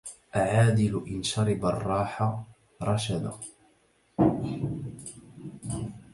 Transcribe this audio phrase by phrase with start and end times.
[0.35, 2.33] أعاذل إن شرب الراح
[2.81, 3.31] رشد